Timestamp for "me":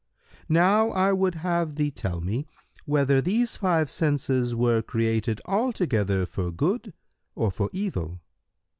2.21-2.47